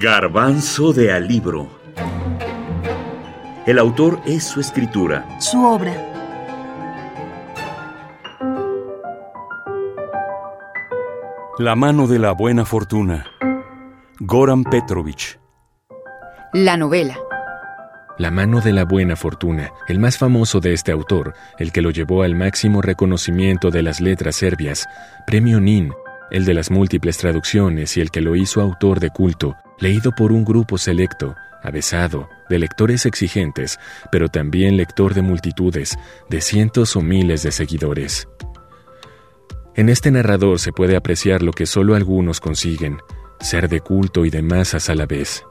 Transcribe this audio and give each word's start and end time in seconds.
Garbanzo 0.00 0.92
de 0.92 1.10
Alibro. 1.10 1.68
El 3.66 3.80
autor 3.80 4.20
es 4.26 4.44
su 4.44 4.60
escritura. 4.60 5.26
Su 5.40 5.64
obra. 5.64 5.92
La 11.58 11.74
mano 11.74 12.06
de 12.06 12.20
la 12.20 12.30
buena 12.30 12.64
fortuna. 12.64 13.26
Goran 14.20 14.62
Petrovich. 14.62 15.40
La 16.52 16.76
novela. 16.76 17.18
La 18.18 18.30
mano 18.30 18.60
de 18.60 18.72
la 18.72 18.84
buena 18.84 19.16
fortuna, 19.16 19.72
el 19.88 19.98
más 19.98 20.16
famoso 20.16 20.60
de 20.60 20.74
este 20.74 20.92
autor, 20.92 21.34
el 21.58 21.72
que 21.72 21.82
lo 21.82 21.90
llevó 21.90 22.22
al 22.22 22.36
máximo 22.36 22.82
reconocimiento 22.82 23.72
de 23.72 23.82
las 23.82 24.00
letras 24.00 24.36
serbias, 24.36 24.86
Premio 25.26 25.60
NIN, 25.60 25.92
el 26.30 26.44
de 26.44 26.54
las 26.54 26.70
múltiples 26.70 27.18
traducciones 27.18 27.96
y 27.96 28.00
el 28.00 28.10
que 28.10 28.20
lo 28.20 28.36
hizo 28.36 28.60
autor 28.60 29.00
de 29.00 29.10
culto, 29.10 29.56
leído 29.78 30.12
por 30.12 30.32
un 30.32 30.44
grupo 30.44 30.78
selecto, 30.78 31.34
avesado, 31.62 32.28
de 32.48 32.58
lectores 32.58 33.06
exigentes, 33.06 33.78
pero 34.10 34.28
también 34.28 34.76
lector 34.76 35.14
de 35.14 35.22
multitudes, 35.22 35.98
de 36.28 36.40
cientos 36.40 36.96
o 36.96 37.00
miles 37.00 37.42
de 37.42 37.52
seguidores. 37.52 38.28
En 39.74 39.88
este 39.88 40.10
narrador 40.10 40.58
se 40.58 40.72
puede 40.72 40.96
apreciar 40.96 41.42
lo 41.42 41.52
que 41.52 41.66
solo 41.66 41.94
algunos 41.94 42.40
consiguen, 42.40 42.98
ser 43.40 43.68
de 43.68 43.80
culto 43.80 44.24
y 44.24 44.30
de 44.30 44.42
masas 44.42 44.90
a 44.90 44.94
la 44.94 45.06
vez. 45.06 45.44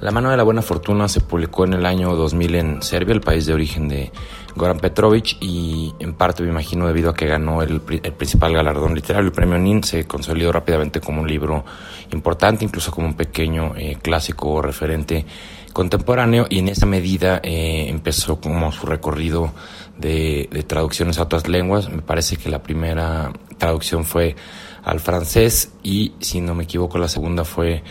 La 0.00 0.12
mano 0.12 0.30
de 0.30 0.36
la 0.36 0.44
buena 0.44 0.62
fortuna 0.62 1.08
se 1.08 1.20
publicó 1.20 1.64
en 1.64 1.72
el 1.72 1.84
año 1.84 2.14
2000 2.14 2.54
en 2.54 2.82
Serbia, 2.82 3.14
el 3.14 3.20
país 3.20 3.46
de 3.46 3.54
origen 3.54 3.88
de 3.88 4.12
Goran 4.54 4.78
Petrovic, 4.78 5.36
y 5.40 5.92
en 5.98 6.14
parte 6.14 6.44
me 6.44 6.50
imagino 6.50 6.86
debido 6.86 7.10
a 7.10 7.14
que 7.14 7.26
ganó 7.26 7.62
el, 7.62 7.80
principal 7.80 8.54
galardón 8.54 8.94
literario, 8.94 9.26
el 9.26 9.32
premio 9.32 9.58
NIN, 9.58 9.82
se 9.82 10.06
consolidó 10.06 10.52
rápidamente 10.52 11.00
como 11.00 11.22
un 11.22 11.28
libro 11.28 11.64
importante, 12.12 12.64
incluso 12.64 12.92
como 12.92 13.08
un 13.08 13.14
pequeño 13.14 13.74
eh, 13.76 13.98
clásico 14.00 14.62
referente 14.62 15.26
contemporáneo, 15.72 16.46
y 16.48 16.60
en 16.60 16.68
esa 16.68 16.86
medida 16.86 17.40
eh, 17.42 17.86
empezó 17.88 18.40
como 18.40 18.70
su 18.70 18.86
recorrido 18.86 19.52
de 19.96 20.64
traducciones 20.68 21.18
a 21.18 21.22
otras 21.24 21.48
lenguas. 21.48 21.88
Me 21.88 22.02
parece 22.02 22.36
que 22.36 22.48
la 22.48 22.62
primera 22.62 23.32
traducción 23.58 24.04
fue 24.04 24.36
al 24.84 25.00
francés 25.00 25.72
y, 25.82 26.12
si 26.20 26.40
no 26.40 26.54
me 26.54 26.64
equivoco, 26.64 26.98
la 26.98 27.08
segunda 27.08 27.44
fue 27.44 27.82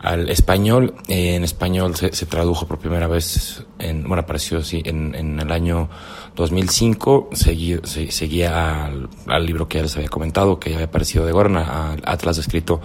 al 0.00 0.28
español. 0.30 0.94
Eh, 1.08 1.34
en 1.34 1.44
español 1.44 1.96
se, 1.96 2.10
tradujo 2.26 2.66
por 2.66 2.78
primera 2.78 3.06
vez, 3.06 3.64
en, 3.78 4.04
bueno, 4.04 4.22
apareció 4.22 4.62
sí, 4.62 4.82
en, 4.84 5.14
en 5.14 5.40
el 5.40 5.52
año 5.52 5.88
2005. 6.38 7.30
Seguía, 7.32 7.80
se, 7.84 8.10
seguía 8.10 8.86
al, 8.86 9.46
libro 9.46 9.68
que 9.68 9.78
ya 9.78 9.82
les 9.82 9.96
había 9.96 10.08
comentado, 10.08 10.58
que 10.58 10.74
había 10.74 10.86
aparecido 10.86 11.26
de 11.26 11.32
Gorna, 11.32 11.92
al 11.92 12.02
Atlas 12.04 12.38
escrito 12.38 12.80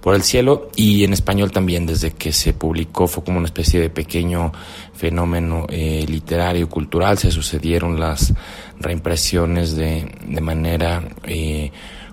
por 0.00 0.14
el 0.14 0.22
cielo. 0.22 0.70
Y 0.76 1.04
en 1.04 1.12
español 1.12 1.50
también, 1.50 1.86
desde 1.86 2.12
que 2.12 2.32
se 2.32 2.52
publicó, 2.52 3.06
fue 3.06 3.24
como 3.24 3.38
una 3.38 3.46
especie 3.46 3.80
de 3.80 3.90
pequeño 3.90 4.52
fenómeno 4.92 5.66
eh, 5.68 6.04
literario, 6.08 6.68
cultural. 6.68 7.18
Se 7.18 7.30
sucedieron 7.30 7.98
las 7.98 8.32
reimpresiones 8.80 9.76
de, 9.76 10.10
de 10.26 10.40
manera. 10.40 11.02
Eh, 11.24 11.70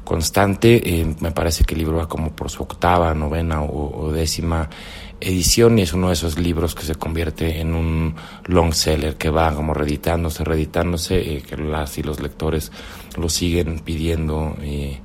constante. 0.08 0.82
Eh, 0.86 1.16
me 1.20 1.32
parece 1.32 1.66
que 1.66 1.76
el 1.76 1.80
libro 1.80 1.98
va 1.98 2.08
como 2.08 2.32
por 2.32 2.50
su 2.50 2.64
octava, 2.64 3.14
novena 3.14 3.62
o, 3.62 4.09
décima 4.12 4.70
edición 5.20 5.78
y 5.80 5.82
es 5.82 5.94
uno 5.94 6.08
de 6.08 6.14
esos 6.14 6.40
libros 6.40 6.76
que 6.76 6.84
se 6.84 6.96
convierte 6.96 7.59
en 7.59 7.74
un 7.76 8.16
long 8.46 8.72
seller 8.72 9.18
que 9.18 9.30
va 9.30 9.54
como 9.54 9.74
reeditándose, 9.74 10.46
reeditándose, 10.46 11.36
eh, 11.36 11.42
que 11.42 11.58
las 11.58 11.98
y 11.98 12.04
los 12.04 12.22
lectores 12.22 12.72
lo 13.18 13.28
siguen 13.28 13.80
pidiendo 13.80 14.56
eh, 14.62 15.02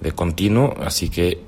de 0.00 0.12
continuo. 0.12 0.74
Así 0.84 1.10
que 1.10 1.40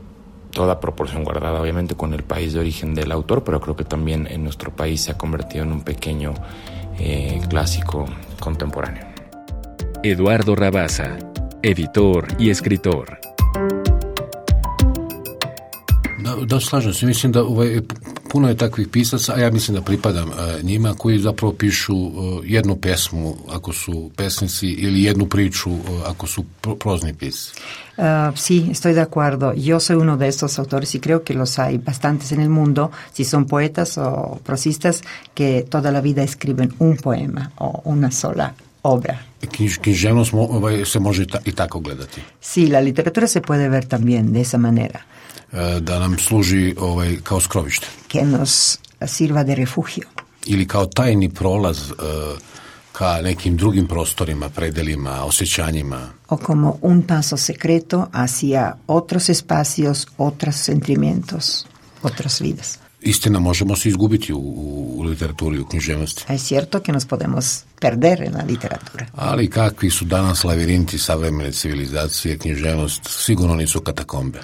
toda 0.53 0.79
proporción 0.79 1.25
guardada 1.25 1.61
obviamente 1.61 1.97
con 1.97 2.15
el 2.15 2.23
país 2.23 2.53
de 2.53 2.61
origen 2.61 2.95
del 2.95 3.11
autor, 3.11 3.43
pero 3.43 3.61
creo 3.61 3.75
que 3.75 3.85
también 3.85 4.29
en 4.31 4.45
nuestro 4.45 4.77
país 4.77 5.01
se 5.01 5.11
ha 5.11 5.19
convertido 5.19 5.65
en 5.65 5.73
un 5.73 5.83
pequeño 5.83 6.35
clásico 7.48 8.07
contemporáneo. 8.39 9.11
Eduardo 10.05 10.55
Rabasa 10.55 11.17
editor 11.63 12.27
i 12.39 12.51
escritor. 12.51 13.17
Da, 16.18 16.36
da 16.45 16.61
slažem 16.61 16.95
se. 16.95 17.07
Mislim 17.07 17.33
da 17.33 17.45
ovaj, 17.45 17.80
puno 18.30 18.48
je 18.48 18.57
takvih 18.57 18.89
pisaca, 18.89 19.35
a 19.35 19.41
ja 19.41 19.51
mislim 19.51 19.74
da 19.74 19.83
pripadam 19.83 20.30
a, 20.30 20.58
njima, 20.62 20.95
koji 20.95 21.18
zapravo 21.18 21.52
pišu 21.52 21.95
a, 21.95 22.41
jednu 22.45 22.77
pesmu 22.77 23.36
ako 23.51 23.73
su 23.73 24.11
pesnici 24.17 24.68
ili 24.68 25.02
jednu 25.02 25.27
priču 25.27 25.70
a, 25.70 26.11
ako 26.11 26.27
su 26.27 26.45
pro, 26.61 26.74
prozni 26.74 27.14
pisci. 27.14 27.52
Uh, 27.96 28.05
sí, 28.36 28.70
estoy 28.70 28.95
de 28.95 29.01
acuerdo. 29.01 29.52
Yo 29.57 29.79
soy 29.80 29.96
uno 29.96 30.17
de 30.17 30.29
estos 30.29 30.58
autores 30.58 30.95
y 30.95 31.01
creo 31.01 31.23
que 31.23 31.35
los 31.35 31.58
hay 31.58 31.79
bastantes 31.79 32.33
en 32.33 32.41
el 32.41 32.48
mundo, 32.48 32.91
si 33.12 33.24
son 33.24 33.45
poetas 33.45 33.98
o 33.98 34.41
prosistas, 34.45 35.02
que 35.35 35.67
toda 35.70 35.92
la 35.92 36.01
vida 36.01 36.23
escriben 36.23 36.73
un 36.79 36.96
poema 36.96 37.52
o 37.58 37.83
una 37.85 38.11
sola 38.11 38.55
obra. 38.83 39.19
Knjiž, 39.51 39.79
književnost 39.79 40.33
se 40.87 41.01
može 41.01 41.27
i 41.45 41.53
tako 41.53 41.81
gledati. 41.81 42.20
Sí, 42.43 42.67
la 42.67 42.81
literatura 42.81 43.27
se 43.27 43.41
puede 43.41 43.69
ver 43.69 43.85
también 43.85 44.33
de 44.33 44.41
esa 44.41 44.59
manera. 44.59 45.01
E, 45.53 45.81
da 45.81 45.98
nam 45.98 46.19
služi 46.19 46.75
ovaj, 46.79 47.17
kao 47.23 47.41
skrovište. 47.41 47.87
Que 48.09 48.25
nos 48.25 48.79
sirva 49.07 49.42
de 49.45 49.55
refugio. 49.55 50.09
Ili 50.47 50.67
kao 50.67 50.87
tajni 50.87 51.31
prolaz 51.31 51.92
ka 52.92 53.23
nekim 53.23 53.57
drugim 53.57 53.87
prostorima, 53.87 54.48
predelima, 54.48 55.25
osjećanjima. 55.25 56.09
O 56.29 56.37
como 56.37 56.79
un 56.83 57.03
paso 57.03 57.37
secreto 57.37 58.09
hacia 58.13 58.77
otros 58.87 59.29
espacios, 59.29 60.07
otros 60.19 60.57
sentimientos, 60.57 61.67
otras 62.03 62.41
vidas. 62.41 62.79
Istina, 63.02 63.39
možemo 63.39 63.77
se 63.77 63.89
izgubiti 63.89 64.33
u, 64.33 64.39
u 64.96 65.02
literaturi, 65.02 65.58
u 65.58 65.67
književnosti. 65.67 66.24
Es 66.29 66.42
cierto 66.48 66.80
que 66.80 66.92
nos 66.92 67.05
podemos 67.05 67.64
perder 67.80 68.23
en 68.23 68.35
la 68.35 68.45
literatura. 68.45 69.07
Ali 69.17 69.51
kakvi 69.51 69.90
su 69.90 70.05
danas 70.05 70.45
lavirinti 70.45 70.98
savremene 70.98 71.52
civilizacije, 71.52 72.39
književnost, 72.39 73.08
sigurno 73.08 73.55
nisu 73.55 73.80
katakombe. 73.80 74.41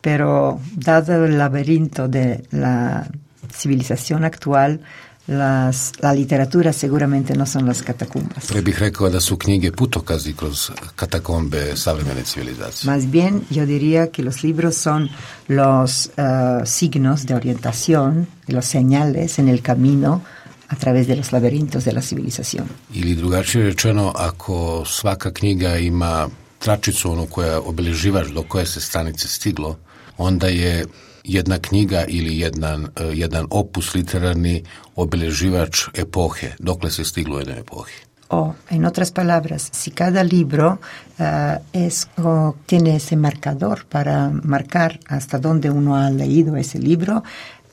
Pero 0.00 0.60
dado 0.72 1.24
el 1.24 1.38
laberinto 1.38 2.08
de 2.08 2.42
la 2.50 3.06
civilización 3.52 4.24
actual, 4.24 4.80
las, 5.26 5.92
la 6.00 6.12
literatura 6.12 6.72
seguramente 6.72 7.34
no 7.34 7.46
son 7.46 7.66
las 7.66 7.82
catacumbas. 7.82 8.46
Pre 8.46 8.62
bih 8.62 8.78
rekao 8.78 9.08
da 9.08 9.20
su 9.20 9.36
knjige 9.36 9.72
putokazi 9.72 10.32
kroz 10.32 10.70
katakombe 10.96 11.76
savremene 11.76 12.24
civilizacije. 12.24 12.90
Más 12.90 13.10
bien, 13.10 13.42
yo 13.50 13.66
diría 13.66 14.10
que 14.10 14.22
los 14.22 14.42
libros 14.42 14.76
son 14.76 15.10
los 15.48 16.06
uh, 16.06 16.66
signos 16.66 17.26
de 17.26 17.34
orientación, 17.34 18.26
los 18.48 18.64
señales 18.66 19.38
en 19.38 19.48
el 19.48 19.62
camino 19.62 20.22
a 20.68 20.76
través 20.76 21.06
de 21.06 21.16
los 21.16 21.32
laberintos 21.32 21.84
de 21.84 21.92
la 21.92 22.02
civilización. 22.02 22.68
Ili 22.94 23.14
drugačije 23.14 23.64
rečeno, 23.64 24.12
ako 24.16 24.84
svaka 24.86 25.32
knjiga 25.32 25.76
ima 25.76 26.28
tračicu 26.58 27.12
onu 27.12 27.26
koja 27.26 27.60
obeleživaš 27.60 28.28
do 28.28 28.42
koje 28.42 28.66
se 28.66 28.80
stranice 28.80 29.28
stiglo, 29.28 29.76
onda 30.18 30.46
je 30.46 30.86
jedna 31.24 31.58
knjiga 31.58 32.04
ili 32.08 32.38
jedan, 32.38 32.84
e, 32.84 33.04
jedan 33.14 33.46
opus 33.50 33.94
literarni 33.94 34.62
obeleživač 34.96 35.88
epohe, 35.94 36.54
dokle 36.58 36.90
se 36.90 37.04
stiglo 37.04 37.36
u 37.36 37.38
jednoj 37.38 37.58
epohi. 37.58 38.11
O, 38.28 38.54
en 38.70 38.84
otras 38.84 39.10
palabras, 39.10 39.68
si 39.72 39.90
cada 39.90 40.24
libro 40.24 40.78
uh, 41.18 41.58
es, 41.72 42.08
o, 42.16 42.54
tiene 42.66 42.96
ese 42.96 43.16
marcador 43.16 43.84
para 43.84 44.30
marcar 44.30 45.00
hasta 45.06 45.38
dónde 45.38 45.70
uno 45.70 45.96
ha 45.96 46.10
leído 46.10 46.56
ese 46.56 46.78
libro, 46.78 47.22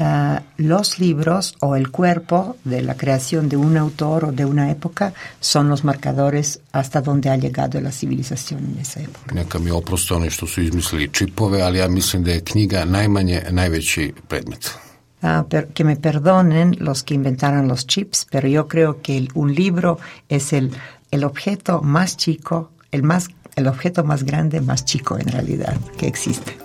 Uh, 0.01 0.39
los 0.55 0.97
libros 0.97 1.55
o 1.59 1.75
el 1.75 1.91
cuerpo 1.91 2.55
de 2.63 2.81
la 2.81 2.95
creación 2.95 3.49
de 3.49 3.57
un 3.57 3.75
autor 3.75 4.23
o 4.23 4.31
de 4.31 4.45
una 4.45 4.71
época 4.71 5.11
son 5.41 5.67
los 5.67 5.83
marcadores 5.83 6.61
hasta 6.71 7.01
donde 7.01 7.29
ha 7.29 7.35
llegado 7.35 7.81
la 7.81 7.91
civilización 7.91 8.63
en 8.63 8.79
esa 8.79 9.01
época. 9.01 9.35
Neka 9.35 9.59
mi 9.59 9.71
oproste 9.71 10.13
oni 10.13 10.29
što 10.29 10.47
su 10.47 10.61
izmislili 10.61 11.09
čipove, 11.11 11.61
ali 11.61 11.79
ja 11.79 11.87
mislim 11.87 12.23
da 12.23 12.31
je 12.31 12.41
knjiga 12.41 12.85
najmanje 12.85 13.41
najveći 13.49 14.13
predmet. 14.27 14.71
Ah, 15.21 15.45
que 15.73 15.83
me 15.83 15.97
perdonen 15.97 16.77
los 16.79 17.03
que 17.03 17.13
inventaron 17.13 17.67
los 17.67 17.85
chips, 17.85 18.25
pero 18.31 18.47
yo 18.47 18.69
creo 18.69 19.01
que 19.01 19.27
un 19.33 19.53
libro 19.53 19.99
es 20.29 20.53
el, 20.53 20.71
el 21.11 21.25
objeto 21.25 21.81
más 21.81 22.15
chico, 22.15 22.71
el, 22.91 23.03
más, 23.03 23.27
el 23.57 23.67
objeto 23.67 24.05
más 24.05 24.23
grande, 24.23 24.61
más 24.61 24.85
chico 24.85 25.17
en 25.19 25.27
realidad 25.27 25.75
que 25.97 26.07
existe. 26.07 26.57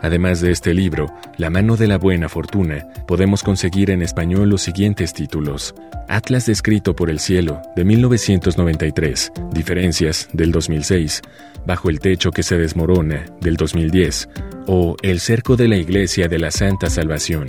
Además 0.00 0.40
de 0.40 0.52
este 0.52 0.74
libro, 0.74 1.12
La 1.38 1.50
mano 1.50 1.76
de 1.76 1.88
la 1.88 1.98
buena 1.98 2.28
fortuna, 2.28 2.86
podemos 3.08 3.42
conseguir 3.42 3.90
en 3.90 4.00
español 4.00 4.48
los 4.48 4.62
siguientes 4.62 5.12
títulos. 5.12 5.74
Atlas 6.08 6.46
descrito 6.46 6.94
por 6.94 7.10
el 7.10 7.18
cielo, 7.18 7.60
de 7.74 7.84
1993, 7.84 9.32
Diferencias, 9.50 10.28
del 10.32 10.52
2006, 10.52 11.20
Bajo 11.66 11.90
el 11.90 11.98
techo 11.98 12.30
que 12.30 12.44
se 12.44 12.56
desmorona, 12.56 13.26
del 13.40 13.56
2010, 13.56 14.28
o 14.68 14.96
El 15.02 15.18
cerco 15.18 15.56
de 15.56 15.66
la 15.66 15.76
iglesia 15.76 16.28
de 16.28 16.38
la 16.38 16.50
Santa 16.50 16.90
Salvación. 16.90 17.46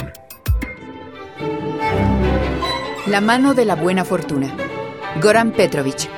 La 3.07 3.19
mano 3.19 3.53
de 3.53 3.65
la 3.65 3.75
buena 3.75 4.05
fortuna. 4.05 4.55
Goran 5.21 5.51
Petrovich. 5.51 6.09